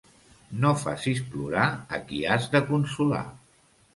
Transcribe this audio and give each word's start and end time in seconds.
No 0.63 0.69
facis 0.83 1.19
plorar 1.33 1.67
a 1.97 2.01
qui 2.07 2.21
has 2.37 2.47
de 2.57 2.61
consolar. 2.71 3.23